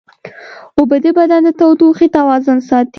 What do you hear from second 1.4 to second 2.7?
د تودوخې توازن